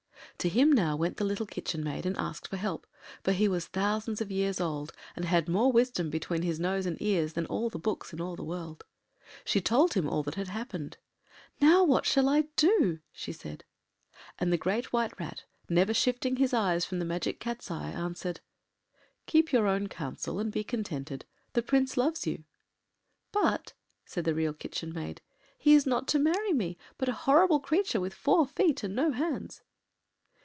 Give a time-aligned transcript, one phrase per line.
[0.37, 2.87] To him now went the little Kitchen Maid, and asked for help,
[3.23, 6.99] for he was thousands of years old, and had more wisdom between his nose and
[6.99, 8.83] ears than all the books in all the world.
[9.45, 10.97] She told him all that had happened.
[11.59, 13.65] “Now what shall I do?” she said.
[14.39, 18.39] And the Great White Rat, never shifting his eyes from the Magic Cat’s eye, answered—
[19.27, 21.23] “Keep your own counsel and be contented.
[21.53, 22.45] The Prince loves you.”
[23.31, 23.73] “But,”
[24.07, 25.21] said the Real Kitchen Maid,
[25.59, 29.11] “he is not to marry me, but a horrible creature with four feet and no
[29.11, 29.61] hands.